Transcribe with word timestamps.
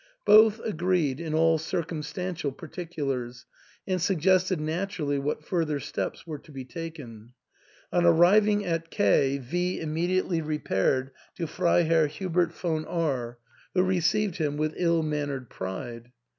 Both 0.25 0.59
agreed 0.61 1.19
in 1.19 1.35
all 1.35 1.59
circumstantial 1.59 2.51
particulars, 2.51 3.45
and 3.87 4.01
sug 4.01 4.19
gested 4.19 4.57
naturally 4.57 5.19
what 5.19 5.43
further 5.45 5.79
steps 5.79 6.25
were 6.25 6.39
to 6.39 6.51
be 6.51 6.65
taken. 6.65 7.33
On 7.93 8.03
arriving 8.03 8.65
at 8.65 8.89
K, 8.89 9.37
V 9.37 9.79
immediately 9.79 10.41
repaired 10.41 11.11
to 11.35 11.45
Freiherr 11.45 12.07
Hubert 12.07 12.51
von 12.51 12.83
R—— 12.85 13.37
y 13.45 13.53
who 13.83 13.87
received 13.87 14.37
him 14.37 14.57
with 14.57 14.73
ill 14.75 15.03
mannered 15.03 15.51
pride. 15.51 16.11